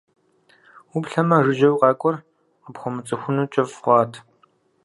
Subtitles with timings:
[0.95, 2.15] Уплъэмэ, жыжьэу къакӀуэр
[2.63, 4.13] къыпхуэмыцӀыхуну кӀыфӀ хъуат.